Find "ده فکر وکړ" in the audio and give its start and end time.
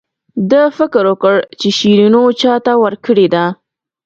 0.51-1.35